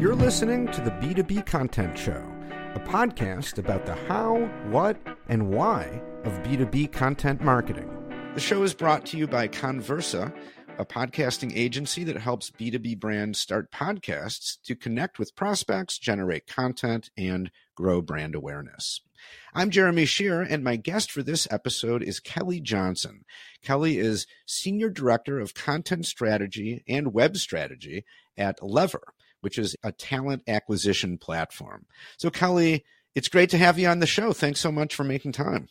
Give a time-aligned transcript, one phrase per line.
[0.00, 2.24] You're listening to the B2B Content Show,
[2.76, 4.96] a podcast about the how, what,
[5.28, 7.90] and why of B2B content marketing.
[8.34, 10.32] The show is brought to you by Connversa,
[10.78, 17.10] a podcasting agency that helps B2B brands start podcasts to connect with prospects, generate content,
[17.18, 19.00] and grow brand awareness.
[19.52, 23.24] I'm Jeremy Shear, and my guest for this episode is Kelly Johnson.
[23.64, 28.04] Kelly is Senior Director of Content Strategy and Web Strategy
[28.36, 29.02] at Lever,
[29.40, 31.86] which is a talent acquisition platform.
[32.18, 32.84] So, Kelly,
[33.14, 34.32] it's great to have you on the show.
[34.32, 35.68] Thanks so much for making time.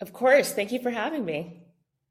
[0.00, 0.52] Of course.
[0.52, 1.62] Thank you for having me.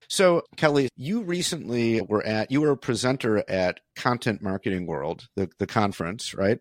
[0.07, 5.49] So, Kelly, you recently were at, you were a presenter at Content Marketing World, the,
[5.57, 6.59] the conference, right?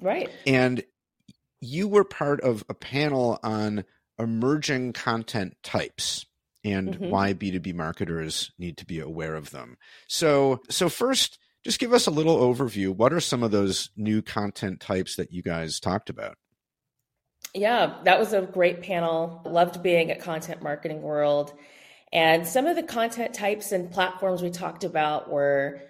[0.00, 0.30] Right.
[0.46, 0.82] And
[1.60, 3.84] you were part of a panel on
[4.18, 6.26] emerging content types
[6.64, 7.10] and mm-hmm.
[7.10, 9.76] why B2B marketers need to be aware of them.
[10.08, 12.94] So, so first, just give us a little overview.
[12.94, 16.36] What are some of those new content types that you guys talked about?
[17.54, 19.42] Yeah, that was a great panel.
[19.44, 21.52] Loved being at Content Marketing World.
[22.12, 25.82] And some of the content types and platforms we talked about were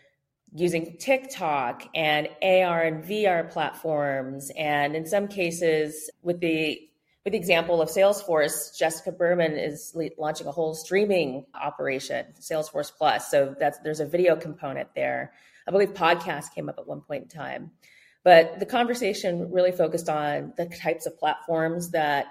[0.53, 4.51] using TikTok and AR and VR platforms.
[4.57, 6.81] And in some cases, with the
[7.25, 13.31] with the example of Salesforce, Jessica Berman is launching a whole streaming operation, Salesforce Plus.
[13.31, 15.33] So that's there's a video component there.
[15.67, 17.71] I believe podcast came up at one point in time.
[18.23, 22.27] But the conversation really focused on the types of platforms that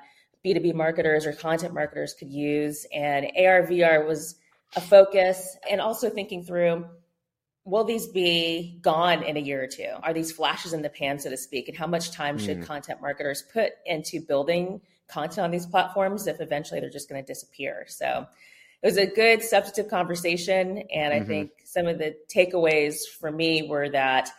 [0.46, 2.86] B2B marketers or content marketers could use.
[2.94, 4.36] And AR, VR was
[4.76, 6.86] a focus, and also thinking through
[7.66, 9.92] will these be gone in a year or two?
[10.02, 11.68] Are these flashes in the pan, so to speak?
[11.68, 12.46] And how much time mm.
[12.46, 17.24] should content marketers put into building content on these platforms if eventually they're just going
[17.24, 17.86] to disappear?
[17.88, 18.26] So
[18.82, 20.84] it was a good substantive conversation.
[20.94, 21.28] And I mm-hmm.
[21.28, 24.30] think some of the takeaways for me were that,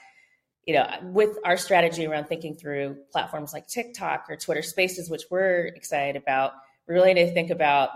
[0.66, 5.24] you know, with our strategy around thinking through platforms like TikTok or Twitter Spaces, which
[5.30, 6.52] we're excited about,
[6.88, 7.90] we really need to think about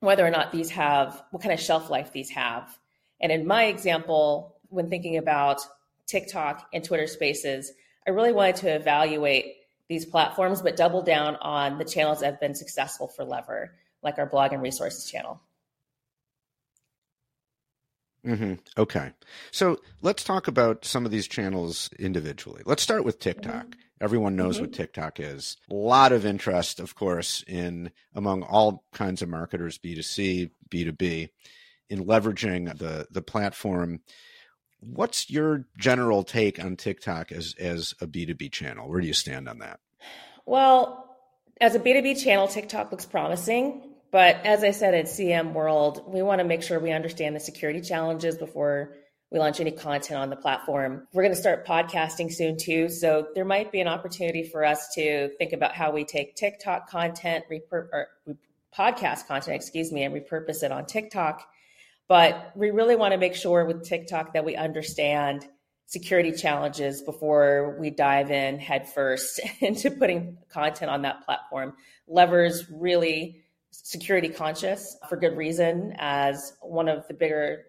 [0.00, 2.78] whether or not these have what kind of shelf life these have.
[3.20, 5.60] And in my example, when thinking about
[6.06, 7.72] TikTok and Twitter Spaces,
[8.06, 9.56] I really wanted to evaluate
[9.88, 14.18] these platforms, but double down on the channels that have been successful for Lever, like
[14.18, 15.40] our blog and resources channel.
[18.26, 18.54] Mm-hmm.
[18.76, 19.12] Okay.
[19.52, 22.62] So let's talk about some of these channels individually.
[22.66, 23.66] Let's start with TikTok.
[23.66, 23.80] Mm-hmm.
[24.00, 24.64] Everyone knows mm-hmm.
[24.64, 25.56] what TikTok is.
[25.70, 31.30] A lot of interest, of course, in among all kinds of marketers, B2C, B2B,
[31.88, 34.00] in leveraging the the platform.
[34.80, 38.88] What's your general take on TikTok as as a B2B channel?
[38.88, 39.80] Where do you stand on that?
[40.44, 41.16] Well,
[41.60, 43.95] as a B2B channel, TikTok looks promising.
[44.16, 47.40] But as I said at CM World, we want to make sure we understand the
[47.40, 48.94] security challenges before
[49.30, 51.06] we launch any content on the platform.
[51.12, 52.88] We're going to start podcasting soon too.
[52.88, 56.88] So there might be an opportunity for us to think about how we take TikTok
[56.88, 58.08] content, repur- or
[58.74, 61.46] podcast content, excuse me, and repurpose it on TikTok.
[62.08, 65.46] But we really want to make sure with TikTok that we understand
[65.84, 71.74] security challenges before we dive in headfirst into putting content on that platform.
[72.08, 77.64] Lever's really security conscious for good reason as one of the bigger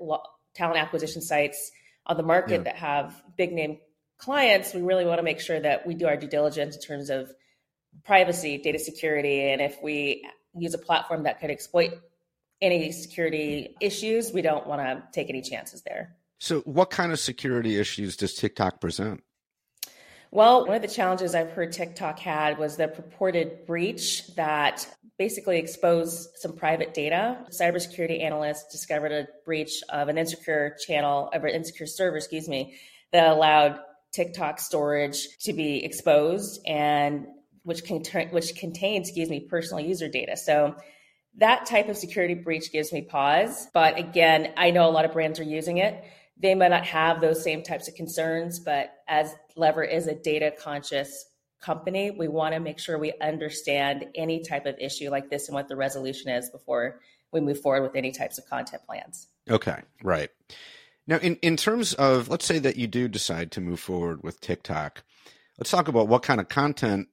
[0.55, 1.71] talent acquisition sites
[2.05, 2.63] on the market yeah.
[2.63, 3.77] that have big name
[4.17, 4.73] clients.
[4.73, 7.31] We really want to make sure that we do our due diligence in terms of
[8.03, 11.91] privacy data security and if we use a platform that could exploit
[12.61, 16.15] any security issues we don't want to take any chances there.
[16.39, 19.23] So what kind of security issues does tiktok present
[20.31, 25.57] well, one of the challenges I've heard TikTok had was the purported breach that basically
[25.57, 27.45] exposed some private data.
[27.49, 32.75] Cybersecurity analysts discovered a breach of an insecure channel, of an insecure server, excuse me,
[33.11, 33.79] that allowed
[34.13, 37.27] TikTok storage to be exposed and
[37.63, 40.37] which contain which contains, excuse me, personal user data.
[40.37, 40.75] So
[41.37, 43.67] that type of security breach gives me pause.
[43.73, 46.03] But again, I know a lot of brands are using it
[46.39, 50.51] they might not have those same types of concerns, but as Lever is a data
[50.51, 51.25] conscious
[51.61, 55.55] company, we want to make sure we understand any type of issue like this and
[55.55, 56.99] what the resolution is before
[57.31, 59.27] we move forward with any types of content plans.
[59.49, 60.29] Okay, right.
[61.07, 64.41] Now, in, in terms of, let's say that you do decide to move forward with
[64.41, 65.03] TikTok,
[65.57, 67.07] let's talk about what kind of content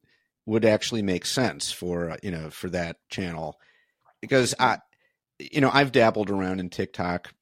[0.46, 3.58] would actually make sense for, uh, you know, for that channel.
[4.20, 4.78] Because I,
[5.38, 7.32] you know, I've dabbled around in TikTok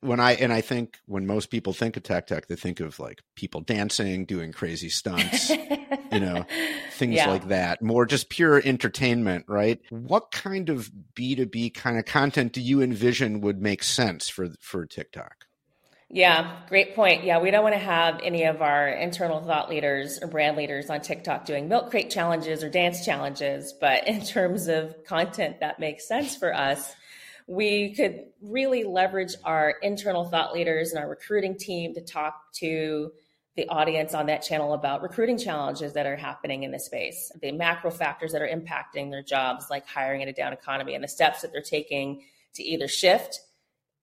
[0.00, 2.98] when I and I think when most people think of tech tech, they think of
[2.98, 5.50] like people dancing, doing crazy stunts,
[6.12, 6.46] you know,
[6.92, 7.30] things yeah.
[7.30, 7.82] like that.
[7.82, 9.78] More just pure entertainment, right?
[9.90, 14.28] What kind of B two B kind of content do you envision would make sense
[14.28, 15.44] for for TikTok?
[16.10, 17.24] Yeah, great point.
[17.24, 20.88] Yeah, we don't want to have any of our internal thought leaders or brand leaders
[20.88, 23.74] on TikTok doing milk crate challenges or dance challenges.
[23.78, 26.94] But in terms of content that makes sense for us,
[27.48, 33.10] we could really leverage our internal thought leaders and our recruiting team to talk to
[33.56, 37.50] the audience on that channel about recruiting challenges that are happening in the space, the
[37.50, 41.08] macro factors that are impacting their jobs, like hiring in a down economy, and the
[41.08, 42.22] steps that they're taking
[42.52, 43.40] to either shift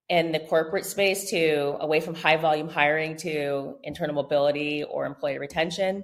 [0.08, 5.38] in the corporate space to away from high volume hiring to internal mobility or employee
[5.38, 6.02] retention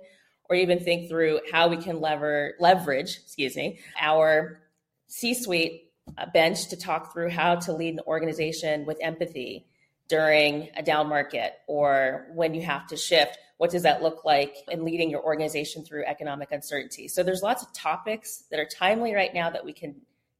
[0.49, 4.61] or even think through how we can lever leverage excuse me our
[5.06, 5.92] c-suite
[6.32, 9.66] bench to talk through how to lead an organization with empathy
[10.08, 14.56] during a down market or when you have to shift what does that look like
[14.72, 17.06] in leading your organization through economic uncertainty?
[17.06, 19.94] So there's lots of topics that are timely right now that we can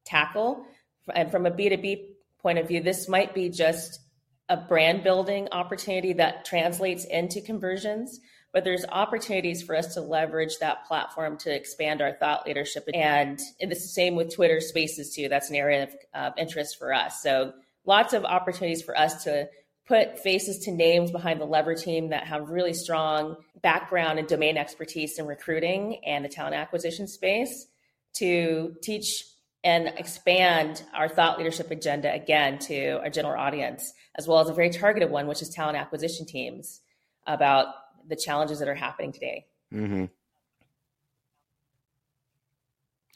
[0.05, 0.67] tackle.
[1.15, 2.09] And from a b2b
[2.41, 4.01] point of view, this might be just
[4.49, 8.19] a brand building opportunity that translates into conversions,
[8.53, 12.87] but there's opportunities for us to leverage that platform to expand our thought leadership.
[12.93, 15.29] And, it's the same with Twitter Spaces too.
[15.29, 17.23] That's an area of uh, interest for us.
[17.23, 17.53] So
[17.85, 19.49] lots of opportunities for us to
[19.87, 24.57] put faces to names behind the Lever team that have really strong background and domain
[24.57, 27.67] expertise in recruiting and the talent acquisition space
[28.15, 29.25] to teach
[29.65, 34.55] and expand our thought leadership agenda again to our general audience, as well as a
[34.55, 36.81] very targeted one, which is talent acquisition teams
[37.27, 37.67] about
[38.09, 39.47] the challenges that are happening today.
[39.73, 40.05] Mm-hmm.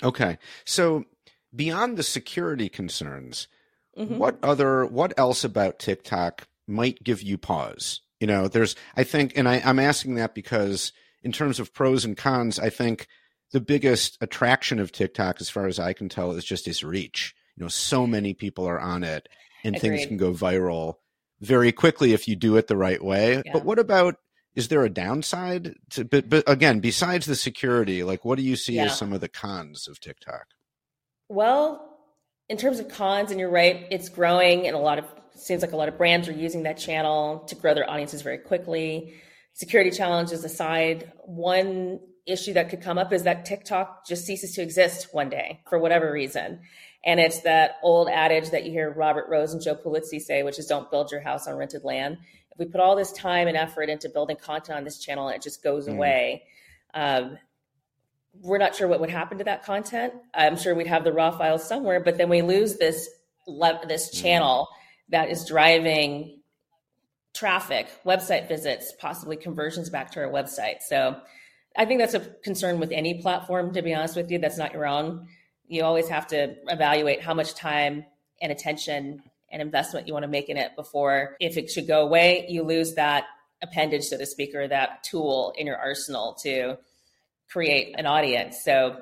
[0.02, 0.38] Okay.
[0.64, 1.04] So
[1.54, 3.48] beyond the security concerns,
[3.96, 4.18] mm-hmm.
[4.18, 8.00] what other, what else about TikTok might give you pause?
[8.20, 10.92] You know, there's, I think, and I, I'm asking that because
[11.22, 13.06] in terms of pros and cons, I think
[13.52, 17.34] the biggest attraction of TikTok, as far as I can tell, is just its reach.
[17.56, 19.28] You know, so many people are on it,
[19.64, 19.90] and Agreed.
[19.90, 20.94] things can go viral
[21.40, 23.42] very quickly if you do it the right way.
[23.44, 23.52] Yeah.
[23.52, 24.16] But what about
[24.56, 28.56] is there a downside to but, but again besides the security like what do you
[28.56, 28.84] see yeah.
[28.84, 30.46] as some of the cons of tiktok
[31.28, 31.98] well
[32.48, 35.04] in terms of cons and you're right it's growing and a lot of
[35.34, 38.38] seems like a lot of brands are using that channel to grow their audiences very
[38.38, 39.14] quickly
[39.52, 44.62] security challenges aside one issue that could come up is that TikTok just ceases to
[44.62, 46.60] exist one day for whatever reason.
[47.04, 50.58] And it's that old adage that you hear Robert Rose and Joe Pulizzi say, which
[50.58, 52.18] is don't build your house on rented land.
[52.58, 55.42] We put all this time and effort into building content on this channel and it
[55.42, 55.94] just goes mm.
[55.94, 56.44] away,
[56.94, 57.38] um,
[58.42, 60.12] we're not sure what would happen to that content.
[60.34, 63.08] I'm sure we'd have the raw files somewhere, but then we lose this
[63.46, 64.22] this mm.
[64.22, 64.68] channel
[65.08, 66.40] that is driving
[67.34, 70.80] traffic, website visits, possibly conversions back to our website.
[70.80, 71.20] So
[71.76, 74.72] I think that's a concern with any platform, to be honest with you, that's not
[74.72, 75.28] your own.
[75.68, 78.06] You always have to evaluate how much time
[78.40, 79.22] and attention
[79.56, 82.62] and investment you want to make in it before, if it should go away, you
[82.62, 83.24] lose that
[83.62, 86.76] appendage, so to speak, or that tool in your arsenal to
[87.50, 88.62] create an audience.
[88.62, 88.98] So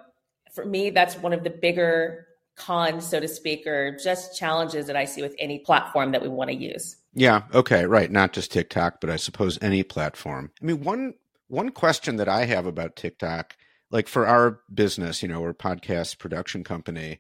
[0.55, 4.95] for me, that's one of the bigger cons, so to speak, or just challenges that
[4.95, 6.99] I see with any platform that we want to use.
[7.15, 7.43] Yeah.
[7.53, 7.85] Okay.
[7.85, 8.12] Right.
[8.12, 10.53] Not just TikTok, but I suppose any platform.
[10.62, 11.15] I mean, one
[11.49, 13.56] one question that I have about TikTok,
[13.91, 17.19] like for our business, you know, we're podcast production company,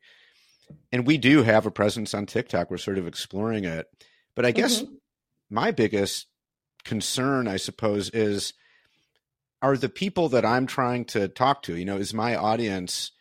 [0.92, 2.70] and we do have a presence on TikTok.
[2.70, 3.86] We're sort of exploring it.
[4.34, 4.94] But I guess mm-hmm.
[5.50, 6.26] my biggest
[6.84, 8.52] concern, I suppose, is
[9.62, 13.12] are the people that I'm trying to talk to, you know, is my audience,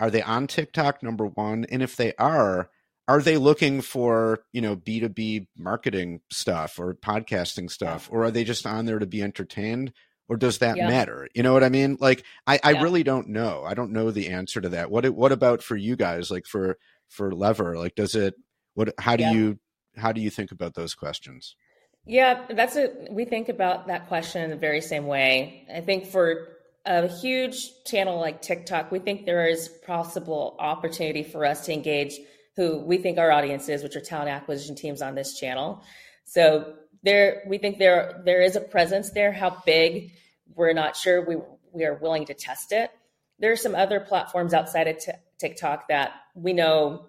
[0.00, 1.66] are they on TikTok, number one?
[1.70, 2.70] And if they are,
[3.08, 8.08] are they looking for, you know, B2B marketing stuff or podcasting stuff?
[8.10, 9.92] Or are they just on there to be entertained?
[10.28, 10.88] Or does that yeah.
[10.88, 11.28] matter?
[11.34, 11.96] You know what I mean?
[12.00, 12.82] Like I, I yeah.
[12.82, 13.64] really don't know.
[13.64, 14.90] I don't know the answer to that.
[14.90, 16.30] What what about for you guys?
[16.30, 18.34] Like for for Lever, like does it
[18.74, 19.32] what how do yeah.
[19.32, 19.58] you
[19.96, 21.56] how do you think about those questions?
[22.04, 25.66] Yeah, that's a we think about that question in the very same way.
[25.72, 26.48] I think for
[26.84, 32.18] a huge channel like TikTok, we think there is possible opportunity for us to engage
[32.56, 35.82] who we think our audience is, which are talent acquisition teams on this channel.
[36.24, 39.32] So there we think there there is a presence there.
[39.32, 40.12] How big?
[40.54, 41.24] We're not sure.
[41.24, 41.36] We
[41.72, 42.90] we are willing to test it.
[43.38, 47.06] There are some other platforms outside of t- TikTok that we know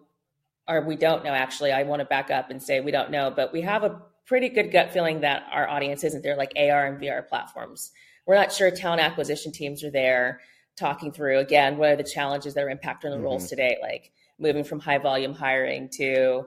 [0.67, 1.71] or we don't know actually.
[1.71, 4.49] I want to back up and say we don't know, but we have a pretty
[4.49, 7.91] good gut feeling that our audience isn't there like AR and VR platforms.
[8.25, 10.39] We're not sure talent acquisition teams are there
[10.75, 13.23] talking through again what are the challenges that are impacting the mm-hmm.
[13.23, 16.45] roles today like moving from high volume hiring to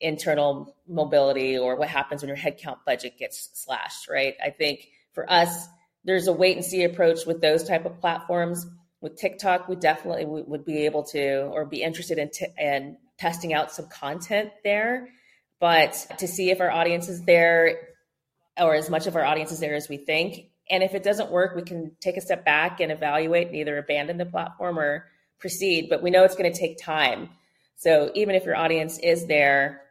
[0.00, 4.34] internal mobility or what happens when your headcount budget gets slashed, right?
[4.44, 5.66] I think for us,
[6.04, 8.66] there's a wait and see approach with those type of platforms.
[9.00, 13.54] With TikTok, we definitely would be able to or be interested in, t- in testing
[13.54, 15.08] out some content there.
[15.58, 17.78] But to see if our audience is there,
[18.58, 20.50] or as much of our audience is there as we think.
[20.70, 23.78] And if it doesn't work, we can take a step back and evaluate and either
[23.78, 25.06] abandon the platform or
[25.38, 25.88] proceed.
[25.88, 27.30] But we know it's going to take time.
[27.76, 29.82] So even if your audience is there,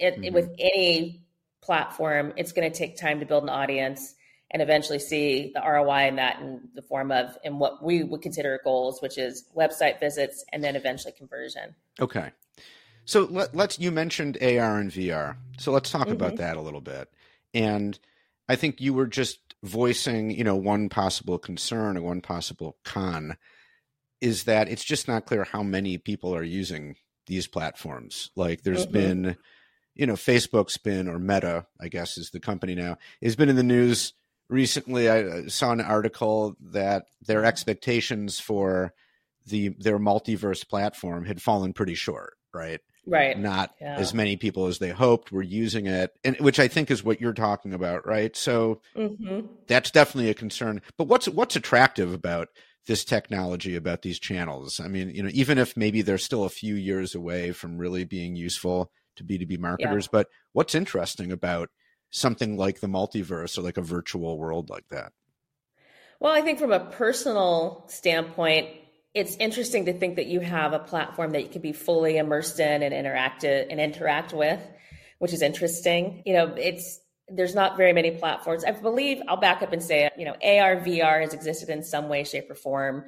[0.00, 0.34] it, mm-hmm.
[0.34, 1.22] with any
[1.62, 4.14] platform, it's going to take time to build an audience
[4.50, 8.22] and eventually see the ROI in that in the form of in what we would
[8.22, 11.74] consider goals, which is website visits and then eventually conversion.
[12.00, 12.30] Okay.
[13.04, 15.36] So let, us you mentioned AR and VR.
[15.58, 16.12] So let's talk mm-hmm.
[16.12, 17.08] about that a little bit.
[17.54, 17.98] And
[18.48, 23.36] I think you were just voicing, you know, one possible concern or one possible con
[24.20, 28.30] is that it's just not clear how many people are using these platforms.
[28.36, 28.92] Like there's mm-hmm.
[28.92, 29.36] been,
[30.00, 33.56] you know, Facebook's been or Meta, I guess is the company now, has been in
[33.56, 34.14] the news
[34.48, 35.10] recently.
[35.10, 38.94] I saw an article that their expectations for
[39.44, 42.80] the their multiverse platform had fallen pretty short, right?
[43.06, 43.38] Right.
[43.38, 43.96] Not yeah.
[43.96, 47.20] as many people as they hoped were using it, and which I think is what
[47.20, 48.34] you're talking about, right?
[48.34, 49.48] So mm-hmm.
[49.66, 50.80] that's definitely a concern.
[50.96, 52.48] But what's what's attractive about
[52.86, 54.80] this technology about these channels.
[54.80, 58.04] I mean, you know, even if maybe they're still a few years away from really
[58.04, 58.90] being useful
[59.20, 60.10] to B2B marketers, yeah.
[60.12, 61.70] but what's interesting about
[62.10, 65.12] something like the multiverse or like a virtual world like that?
[66.18, 68.68] Well, I think from a personal standpoint,
[69.14, 72.60] it's interesting to think that you have a platform that you can be fully immersed
[72.60, 74.60] in and interact and interact with,
[75.18, 76.22] which is interesting.
[76.26, 78.64] You know, it's there's not very many platforms.
[78.64, 82.08] I believe I'll back up and say, you know, AR, VR has existed in some
[82.08, 83.04] way, shape, or form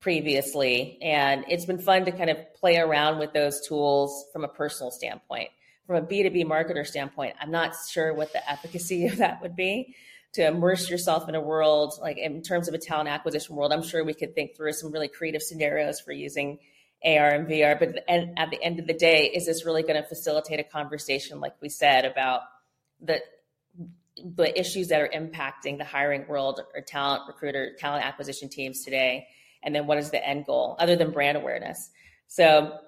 [0.00, 0.98] previously.
[1.02, 4.90] And it's been fun to kind of play around with those tools from a personal
[4.90, 5.50] standpoint.
[5.86, 9.94] From a B2B marketer standpoint, I'm not sure what the efficacy of that would be
[10.34, 13.72] to immerse yourself in a world, like in terms of a talent acquisition world.
[13.72, 16.58] I'm sure we could think through some really creative scenarios for using
[17.04, 17.78] AR and VR.
[17.78, 21.40] But at the end of the day, is this really going to facilitate a conversation,
[21.40, 22.42] like we said, about
[23.00, 23.20] the
[24.22, 29.26] the issues that are impacting the hiring world or talent recruiter, talent acquisition teams today?
[29.62, 31.90] And then what is the end goal other than brand awareness?
[32.28, 32.78] So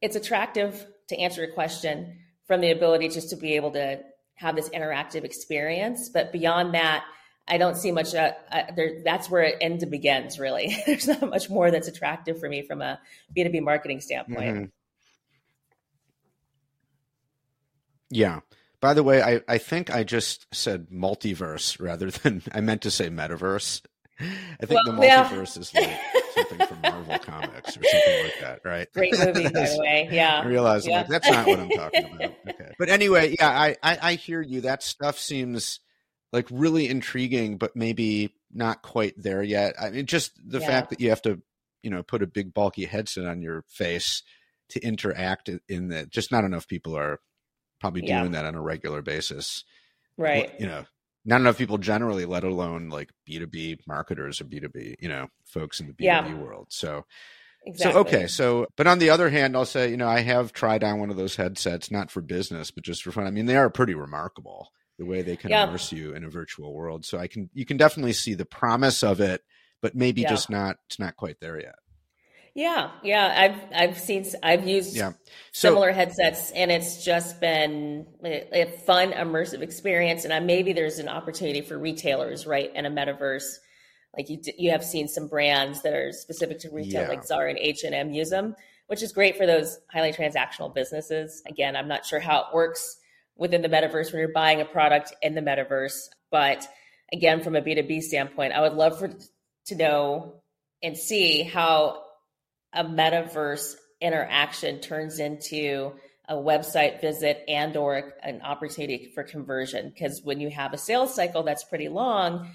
[0.00, 4.00] it's attractive to answer your question from the ability just to be able to
[4.34, 6.08] have this interactive experience.
[6.08, 7.04] But beyond that,
[7.46, 8.14] I don't see much.
[8.14, 10.38] Uh, uh, there, that's where it ends and begins.
[10.38, 13.00] Really, there's not much more that's attractive for me from a
[13.36, 14.56] B2B marketing standpoint.
[14.56, 14.64] Mm-hmm.
[18.10, 18.40] Yeah,
[18.80, 22.90] by the way, I, I think I just said multiverse rather than I meant to
[22.90, 23.82] say metaverse.
[24.20, 25.60] I think well, the multiverse yeah.
[25.60, 28.88] is like something from Marvel Comics or something like that, right?
[28.94, 30.08] Great movie, by the way.
[30.12, 30.40] Yeah.
[30.40, 30.98] I realize yeah.
[30.98, 32.34] Like, that's not what I'm talking about.
[32.48, 32.72] Okay.
[32.78, 34.62] But anyway, yeah, I, I, I hear you.
[34.62, 35.80] That stuff seems
[36.32, 39.74] like really intriguing, but maybe not quite there yet.
[39.80, 40.66] I mean, just the yeah.
[40.66, 41.40] fact that you have to,
[41.82, 44.22] you know, put a big bulky headset on your face
[44.70, 47.20] to interact in that, just not enough people are
[47.80, 48.42] probably doing yeah.
[48.42, 49.64] that on a regular basis.
[50.16, 50.52] Right.
[50.60, 50.84] You know,
[51.24, 55.86] not enough people generally, let alone like B2B marketers or B2B, you know, folks in
[55.86, 56.34] the B2B yeah.
[56.34, 56.68] world.
[56.70, 57.04] So,
[57.66, 57.92] exactly.
[57.92, 58.26] so, okay.
[58.26, 61.10] So, but on the other hand, I'll say, you know, I have tried on one
[61.10, 63.26] of those headsets, not for business, but just for fun.
[63.26, 65.66] I mean, they are pretty remarkable the way they can yeah.
[65.66, 67.04] immerse you in a virtual world.
[67.04, 69.42] So I can, you can definitely see the promise of it,
[69.82, 70.30] but maybe yeah.
[70.30, 71.76] just not, it's not quite there yet.
[72.54, 75.12] Yeah, yeah, I've I've seen I've used yeah.
[75.52, 80.24] so, similar headsets, and it's just been a, a, fun immersive experience.
[80.24, 83.44] And I, maybe there's an opportunity for retailers, right, in a metaverse.
[84.16, 87.08] Like you, you have seen some brands that are specific to retail, yeah.
[87.08, 88.56] like Zara and H and M, use them,
[88.88, 91.42] which is great for those highly transactional businesses.
[91.46, 92.96] Again, I'm not sure how it works
[93.36, 96.66] within the metaverse when you're buying a product in the metaverse, but
[97.12, 99.10] again, from a B2B standpoint, I would love for
[99.66, 100.42] to know
[100.82, 102.02] and see how
[102.72, 105.92] a metaverse interaction turns into
[106.28, 111.14] a website visit and or an opportunity for conversion because when you have a sales
[111.14, 112.48] cycle that's pretty long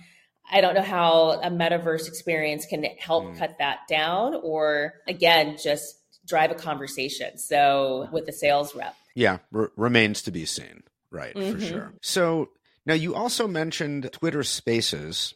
[0.50, 3.38] i don't know how a metaverse experience can help mm.
[3.38, 9.40] cut that down or again just drive a conversation so with the sales rep yeah
[9.54, 10.82] r- remains to be seen
[11.12, 11.60] right mm-hmm.
[11.60, 12.50] for sure so
[12.86, 15.34] now you also mentioned twitter spaces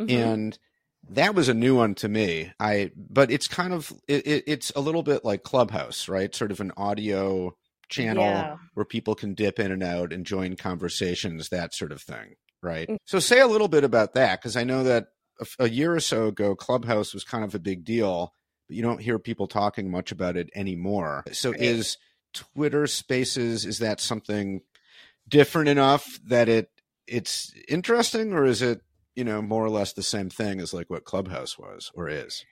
[0.00, 0.16] mm-hmm.
[0.16, 0.58] and
[1.10, 2.52] that was a new one to me.
[2.58, 6.34] I but it's kind of it, it's a little bit like Clubhouse, right?
[6.34, 7.56] Sort of an audio
[7.88, 8.56] channel yeah.
[8.74, 12.88] where people can dip in and out and join conversations, that sort of thing, right?
[12.88, 12.96] Mm-hmm.
[13.04, 15.08] So say a little bit about that because I know that
[15.40, 18.32] a, a year or so ago, Clubhouse was kind of a big deal,
[18.68, 21.24] but you don't hear people talking much about it anymore.
[21.32, 21.60] So right.
[21.60, 21.98] is
[22.32, 24.62] Twitter Spaces is that something
[25.28, 26.70] different enough that it
[27.06, 28.80] it's interesting, or is it
[29.14, 32.44] you know, more or less the same thing as like what Clubhouse was or is.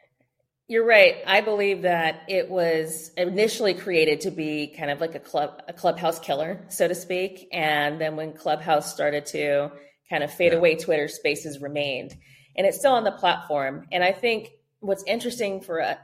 [0.69, 1.17] You're right.
[1.27, 5.73] I believe that it was initially created to be kind of like a club, a
[5.73, 7.49] clubhouse killer, so to speak.
[7.53, 9.73] And then when Clubhouse started to
[10.09, 10.59] kind of fade yeah.
[10.59, 12.15] away Twitter spaces remained.
[12.57, 13.87] And it's still on the platform.
[13.91, 14.51] And I think
[14.81, 15.95] what's interesting for uh,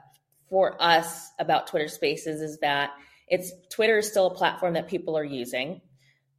[0.48, 2.92] for us about Twitter Spaces is that
[3.28, 5.80] it's Twitter is still a platform that people are using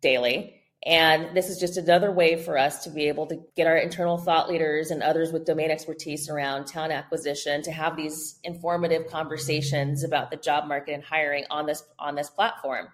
[0.02, 0.59] daily.
[0.86, 4.18] And this is just another way for us to be able to get our internal
[4.18, 10.06] thought leaders and others with domain expertise around talent acquisition to have these informative conversations
[10.06, 12.88] about the job market and hiring on this on this platform.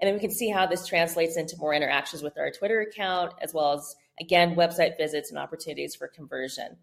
[0.00, 3.34] And then we can see how this translates into more interactions with our Twitter account,
[3.40, 6.76] as well as again website visits and opportunities for conversion.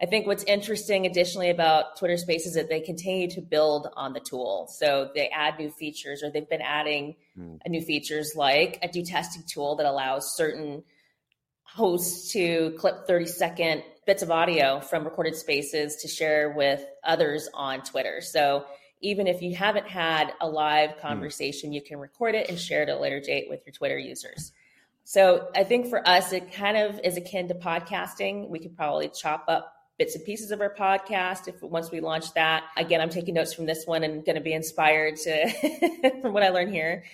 [0.00, 4.12] I think what's interesting additionally about Twitter Spaces is that they continue to build on
[4.12, 4.68] the tool.
[4.70, 7.58] So they add new features or they've been adding mm.
[7.66, 10.84] new features like a do testing tool that allows certain
[11.64, 17.48] hosts to clip 30 second bits of audio from recorded spaces to share with others
[17.52, 18.20] on Twitter.
[18.20, 18.66] So
[19.00, 21.00] even if you haven't had a live hmm.
[21.00, 21.74] conversation, mm.
[21.74, 24.52] you can record it and share it at a later date with your Twitter users.
[25.02, 28.48] So I think for us, it kind of is akin to podcasting.
[28.48, 31.48] We could probably chop up bits and pieces of our podcast.
[31.48, 34.42] If once we launch that again i'm taking notes from this one and going to
[34.42, 37.04] be inspired to from what i learned here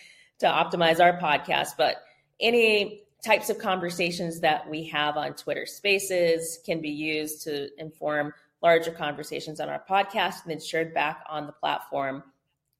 [0.41, 1.71] to optimize our podcast.
[1.79, 1.97] But
[2.41, 8.33] any types of conversations that we have on twitter spaces can be used to inform
[8.63, 12.23] larger conversations on our podcast and then shared back on the platform.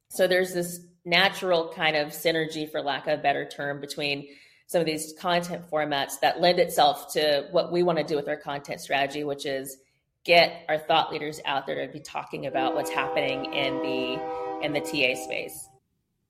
[0.09, 4.29] So there's this natural kind of synergy for lack of a better term between
[4.67, 8.29] some of these content formats that lend itself to what we want to do with
[8.29, 9.77] our content strategy which is
[10.25, 14.73] get our thought leaders out there to be talking about what's happening in the in
[14.73, 15.69] the TA space.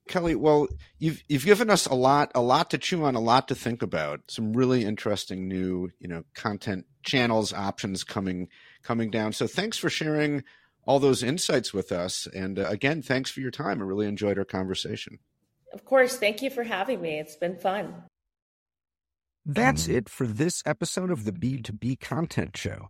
[0.07, 0.67] Kelly, well,
[0.99, 3.81] you've you've given us a lot a lot to chew on, a lot to think
[3.81, 4.21] about.
[4.27, 8.49] Some really interesting new, you know, content channels options coming
[8.83, 9.33] coming down.
[9.33, 10.43] So thanks for sharing
[10.85, 13.81] all those insights with us and uh, again, thanks for your time.
[13.81, 15.17] I really enjoyed our conversation.
[15.73, 17.19] Of course, thank you for having me.
[17.19, 18.03] It's been fun.
[19.43, 22.89] That's it for this episode of the B2B Content Show.